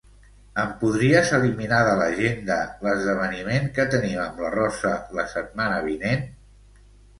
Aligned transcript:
Em 0.61 0.69
podries 0.77 1.33
eliminar 1.39 1.81
de 1.87 1.91
l'agenda 1.99 2.57
l'esdeveniment 2.87 3.69
que 3.77 3.87
tenim 3.93 4.19
amb 4.25 4.43
la 4.47 4.53
Rosa 4.57 4.97
la 5.21 5.29
setmana 5.37 5.81
vinent? 5.93 6.29